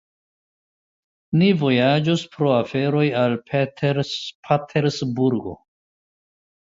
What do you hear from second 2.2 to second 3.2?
pro aferoj